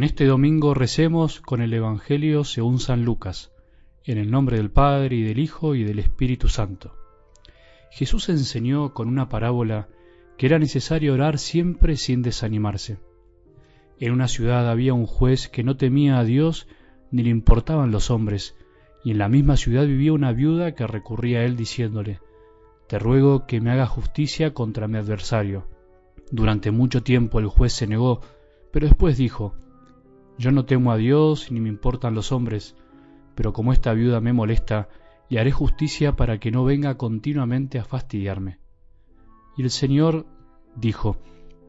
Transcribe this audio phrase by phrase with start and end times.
[0.00, 3.52] En este domingo recemos con el Evangelio según San Lucas,
[4.02, 6.96] en el nombre del Padre y del Hijo y del Espíritu Santo.
[7.90, 9.88] Jesús enseñó con una parábola
[10.38, 12.98] que era necesario orar siempre sin desanimarse.
[13.98, 16.66] En una ciudad había un juez que no temía a Dios
[17.10, 18.56] ni le importaban los hombres,
[19.04, 22.20] y en la misma ciudad vivía una viuda que recurría a él diciéndole,
[22.88, 25.68] Te ruego que me haga justicia contra mi adversario.
[26.32, 28.22] Durante mucho tiempo el juez se negó,
[28.72, 29.56] pero después dijo,
[30.40, 32.74] Yo no temo a Dios ni me importan los hombres,
[33.34, 34.88] pero como esta viuda me molesta,
[35.28, 38.58] le haré justicia para que no venga continuamente a fastidiarme.
[39.58, 40.24] Y el Señor
[40.74, 41.18] dijo,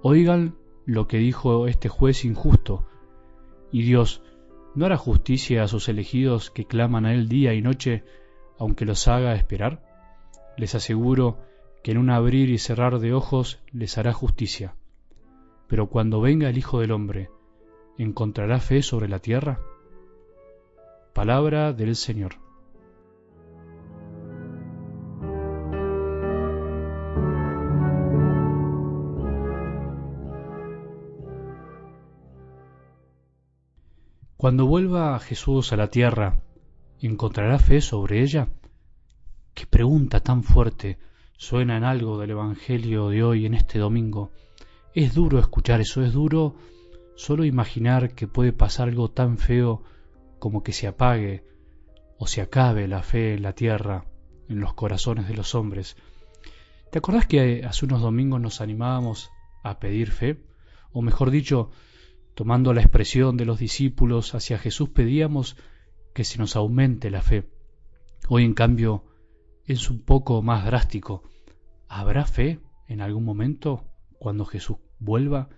[0.00, 0.54] Oigan
[0.86, 2.86] lo que dijo este juez injusto.
[3.72, 4.22] Y Dios,
[4.76, 8.04] ¿no hará justicia a sus elegidos que claman a Él día y noche,
[8.60, 9.82] aunque los haga esperar?
[10.56, 11.40] Les aseguro
[11.82, 14.76] que en un abrir y cerrar de ojos les hará justicia.
[15.66, 17.28] Pero cuando venga el Hijo del Hombre,
[17.98, 19.60] ¿encontrará fe sobre la tierra?
[21.12, 22.36] Palabra del Señor.
[34.42, 36.40] Cuando vuelva Jesús a la tierra,
[37.00, 38.48] ¿encontrará fe sobre ella?
[39.54, 40.98] Qué pregunta tan fuerte
[41.36, 44.32] suena en algo del Evangelio de hoy en este domingo.
[44.94, 46.56] Es duro escuchar eso, es duro
[47.22, 49.84] solo imaginar que puede pasar algo tan feo
[50.40, 51.44] como que se apague
[52.18, 54.06] o se acabe la fe en la tierra,
[54.48, 55.96] en los corazones de los hombres.
[56.90, 59.30] ¿Te acordás que hace unos domingos nos animábamos
[59.62, 60.42] a pedir fe?
[60.90, 61.70] O mejor dicho,
[62.34, 65.56] tomando la expresión de los discípulos hacia Jesús pedíamos
[66.14, 67.48] que se nos aumente la fe.
[68.28, 69.04] Hoy en cambio
[69.64, 71.22] es un poco más drástico.
[71.86, 73.84] ¿Habrá fe en algún momento
[74.18, 75.50] cuando Jesús vuelva?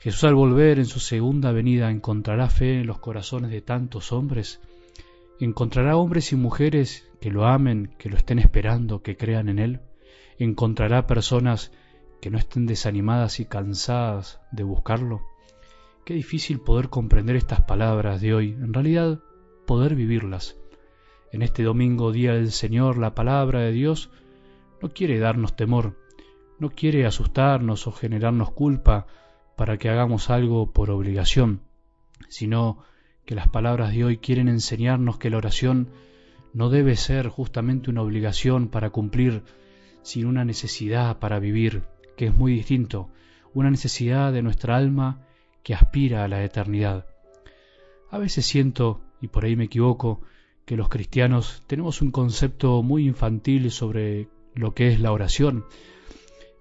[0.00, 4.62] Jesús al volver en su segunda venida encontrará fe en los corazones de tantos hombres.
[5.38, 9.80] Encontrará hombres y mujeres que lo amen, que lo estén esperando, que crean en Él.
[10.38, 11.70] Encontrará personas
[12.22, 15.20] que no estén desanimadas y cansadas de buscarlo.
[16.06, 19.20] Qué difícil poder comprender estas palabras de hoy, en realidad
[19.66, 20.56] poder vivirlas.
[21.30, 24.10] En este domingo, día del Señor, la palabra de Dios
[24.80, 25.98] no quiere darnos temor,
[26.58, 29.06] no quiere asustarnos o generarnos culpa
[29.60, 31.60] para que hagamos algo por obligación,
[32.30, 32.82] sino
[33.26, 35.90] que las palabras de hoy quieren enseñarnos que la oración
[36.54, 39.42] no debe ser justamente una obligación para cumplir,
[40.00, 41.82] sino una necesidad para vivir,
[42.16, 43.10] que es muy distinto,
[43.52, 45.26] una necesidad de nuestra alma
[45.62, 47.04] que aspira a la eternidad.
[48.10, 50.22] A veces siento, y por ahí me equivoco,
[50.64, 55.66] que los cristianos tenemos un concepto muy infantil sobre lo que es la oración,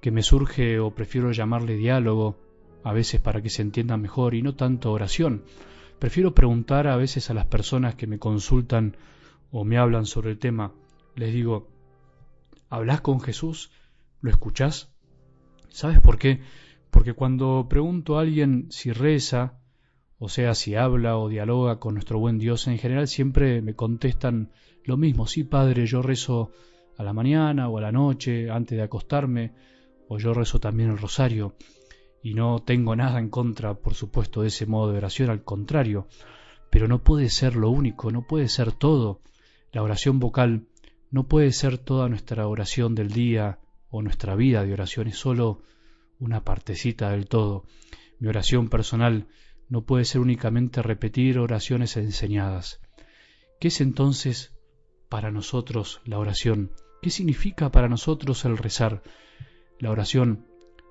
[0.02, 2.49] que me surge o prefiero llamarle diálogo,
[2.84, 5.44] a veces para que se entienda mejor y no tanto oración.
[6.00, 8.96] Prefiero preguntar a veces a las personas que me consultan
[9.52, 10.74] o me hablan sobre el tema,
[11.16, 11.68] les digo,
[12.70, 13.72] ¿hablas con Jesús?
[14.22, 14.94] ¿Lo escuchás?
[15.70, 16.42] ¿Sabes por qué?
[16.92, 19.60] Porque cuando pregunto a alguien si reza,
[20.18, 24.52] o sea, si habla o dialoga con nuestro buen Dios, en general siempre me contestan
[24.84, 26.52] lo mismo, sí, Padre, yo rezo
[26.98, 29.54] a la mañana o a la noche antes de acostarme,
[30.08, 31.56] o yo rezo también el rosario,
[32.22, 36.08] y no tengo nada en contra, por supuesto, de ese modo de oración, al contrario,
[36.70, 39.22] pero no puede ser lo único, no puede ser todo.
[39.72, 40.68] La oración vocal
[41.12, 43.60] no puede ser toda nuestra oración del día
[43.90, 45.62] o nuestra vida de oración, es solo
[46.20, 47.66] una partecita del todo.
[48.20, 49.28] Mi oración personal
[49.70, 52.82] no puede ser únicamente repetir oraciones enseñadas.
[53.60, 54.56] ¿Qué es entonces
[55.10, 56.72] para nosotros la oración?
[57.02, 59.02] ¿Qué significa para nosotros el rezar?
[59.80, 60.46] La oración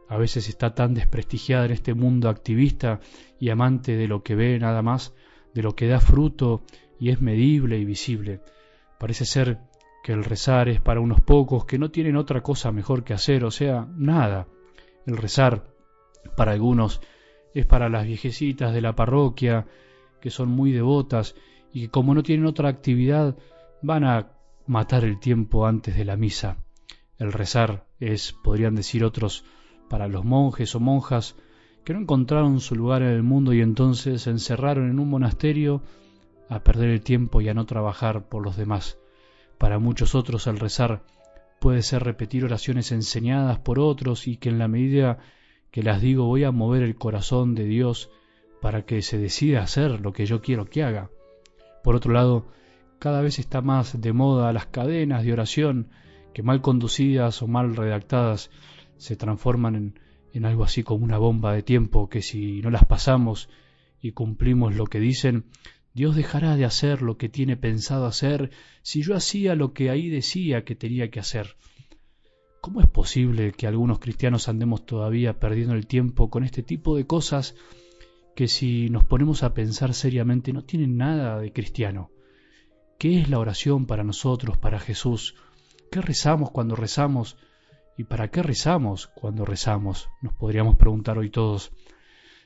[0.08, 3.00] a veces está tan desprestigiada en este mundo activista
[3.38, 5.14] y amante de lo que ve nada más,
[5.54, 6.62] de lo que da fruto
[6.98, 8.40] y es medible y visible.
[8.98, 9.58] Parece ser
[10.02, 13.44] que el rezar es para unos pocos que no tienen otra cosa mejor que hacer,
[13.44, 14.46] o sea, nada.
[15.06, 15.66] El rezar
[16.36, 17.00] para algunos
[17.54, 19.66] es para las viejecitas de la parroquia,
[20.20, 21.34] que son muy devotas
[21.72, 23.36] y que como no tienen otra actividad
[23.82, 24.32] van a
[24.66, 26.56] matar el tiempo antes de la misa.
[27.18, 29.44] El rezar es, podrían decir otros,
[29.88, 31.36] para los monjes o monjas
[31.84, 35.82] que no encontraron su lugar en el mundo y entonces se encerraron en un monasterio
[36.48, 38.98] a perder el tiempo y a no trabajar por los demás.
[39.58, 41.02] Para muchos otros el rezar
[41.60, 45.18] puede ser repetir oraciones enseñadas por otros y que en la medida
[45.70, 48.10] que las digo voy a mover el corazón de Dios
[48.60, 51.10] para que se decida hacer lo que yo quiero que haga.
[51.82, 52.48] Por otro lado,
[52.98, 55.88] cada vez está más de moda las cadenas de oración
[56.34, 58.50] que mal conducidas o mal redactadas
[58.98, 59.94] se transforman
[60.32, 63.48] en, algo así como una bomba de tiempo que si no las pasamos
[64.00, 65.46] y cumplimos lo que dicen,
[65.94, 68.50] Dios dejará de hacer lo que tiene pensado hacer
[68.82, 71.56] si yo hacía lo que ahí decía que tenía que hacer.
[72.60, 77.06] ¿Cómo es posible que algunos cristianos andemos todavía perdiendo el tiempo con este tipo de
[77.06, 77.56] cosas
[78.36, 82.10] que si nos ponemos a pensar seriamente no tienen nada de cristiano?
[82.98, 85.34] ¿Qué es la oración para nosotros, para Jesús?
[85.90, 87.36] ¿Qué rezamos cuando rezamos?
[87.98, 90.08] ¿Y para qué rezamos cuando rezamos?
[90.22, 91.72] Nos podríamos preguntar hoy todos.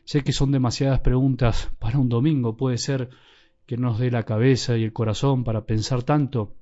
[0.03, 3.11] Sé que son demasiadas preguntas para un domingo, puede ser
[3.67, 6.55] que nos dé la cabeza y el corazón para pensar tanto,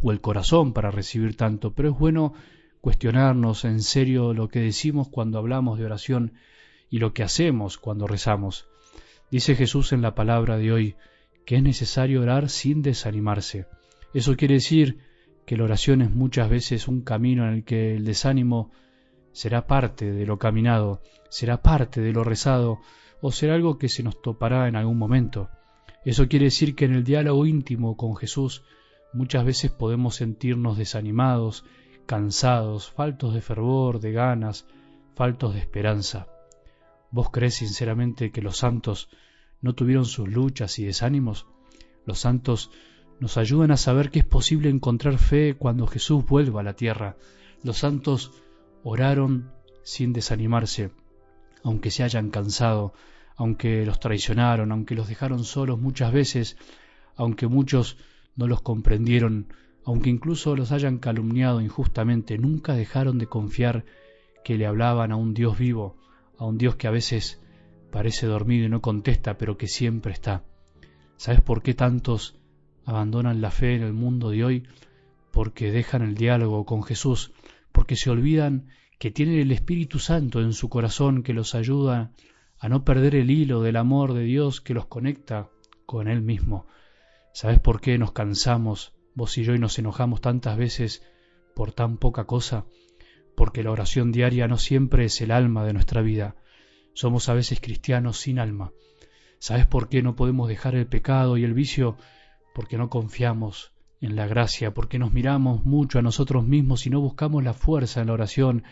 [0.00, 2.32] o el corazón para recibir tanto, pero es bueno
[2.80, 6.34] cuestionarnos en serio lo que decimos cuando hablamos de oración
[6.88, 8.68] y lo que hacemos cuando rezamos.
[9.32, 10.96] Dice Jesús en la palabra de hoy
[11.44, 13.66] que es necesario orar sin desanimarse.
[14.14, 15.09] Eso quiere decir
[15.50, 18.70] que la oración es muchas veces un camino en el que el desánimo
[19.32, 22.78] será parte de lo caminado, será parte de lo rezado,
[23.20, 25.50] o será algo que se nos topará en algún momento.
[26.04, 28.62] Eso quiere decir que en el diálogo íntimo con Jesús
[29.12, 31.64] muchas veces podemos sentirnos desanimados,
[32.06, 34.68] cansados, faltos de fervor, de ganas,
[35.16, 36.28] faltos de esperanza.
[37.10, 39.08] ¿Vos crees sinceramente que los santos
[39.60, 41.48] no tuvieron sus luchas y desánimos?
[42.06, 42.70] Los santos
[43.20, 47.16] nos ayudan a saber que es posible encontrar fe cuando Jesús vuelva a la tierra.
[47.62, 48.32] Los santos
[48.82, 49.52] oraron
[49.82, 50.90] sin desanimarse,
[51.62, 52.94] aunque se hayan cansado,
[53.36, 56.56] aunque los traicionaron, aunque los dejaron solos muchas veces,
[57.14, 57.98] aunque muchos
[58.36, 59.52] no los comprendieron,
[59.84, 63.84] aunque incluso los hayan calumniado injustamente, nunca dejaron de confiar
[64.44, 65.98] que le hablaban a un Dios vivo,
[66.38, 67.40] a un Dios que a veces
[67.90, 70.44] parece dormido y no contesta, pero que siempre está.
[71.18, 72.39] ¿Sabes por qué tantos
[72.84, 74.66] abandonan la fe en el mundo de hoy?
[75.30, 77.32] Porque dejan el diálogo con Jesús,
[77.72, 78.68] porque se olvidan
[78.98, 82.12] que tienen el Espíritu Santo en su corazón que los ayuda
[82.58, 85.48] a no perder el hilo del amor de Dios que los conecta
[85.86, 86.66] con Él mismo.
[87.32, 91.02] ¿Sabes por qué nos cansamos vos y yo y nos enojamos tantas veces
[91.54, 92.64] por tan poca cosa,
[93.36, 96.36] porque la oración diaria no siempre es el alma de nuestra vida.
[96.94, 98.72] Somos a veces cristianos sin alma.
[99.38, 101.96] ¿Sabes por qué no podemos dejar el pecado y el vicio?
[102.54, 107.00] Porque no confiamos en la gracia, porque nos miramos mucho a nosotros mismos y no
[107.00, 108.64] buscamos la fuerza en la oración,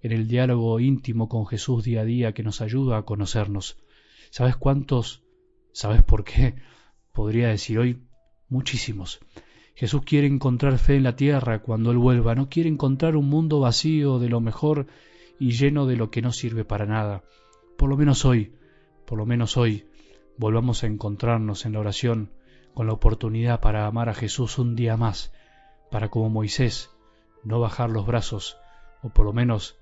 [0.00, 3.78] en el diálogo íntimo con Jesús día a día que nos ayuda a conocernos.
[4.30, 5.24] ¿Sabes cuántos?
[5.72, 6.54] ¿Sabes por qué?
[7.12, 8.02] Podría decir hoy
[8.48, 9.20] muchísimos.
[9.74, 13.60] Jesús quiere encontrar fe en la tierra cuando Él vuelva, no quiere encontrar un mundo
[13.60, 14.86] vacío de lo mejor
[15.38, 17.24] y lleno de lo que no sirve para nada.
[17.76, 18.54] Por lo menos hoy,
[19.04, 19.84] por lo menos hoy,
[20.38, 22.30] volvamos a encontrarnos en la oración
[22.76, 25.32] con la oportunidad para amar a Jesús un día más,
[25.90, 26.90] para como Moisés
[27.42, 28.58] no bajar los brazos
[29.02, 29.78] o por lo menos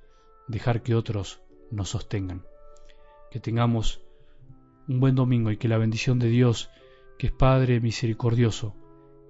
[0.47, 1.43] dejar que otros
[1.73, 2.45] nos sostengan.
[3.33, 4.01] Que tengamos
[4.87, 6.71] un buen domingo y que la bendición de Dios,
[7.19, 8.77] que es Padre misericordioso,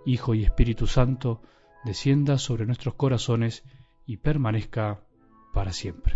[0.05, 1.41] Hijo y Espíritu Santo,
[1.87, 3.65] descienda sobre nuestros corazones
[4.05, 5.01] y permanezca
[5.55, 6.14] para siempre.